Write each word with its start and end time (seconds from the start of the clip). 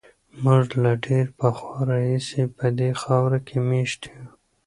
موږ 0.43 0.67
له 0.83 0.91
ډېر 1.05 1.25
پخوا 1.39 1.77
راهیسې 1.89 2.43
په 2.57 2.65
دې 2.77 2.89
خاوره 3.01 3.39
کې 3.47 3.57
مېشت 3.69 4.01
یو. 4.11 4.25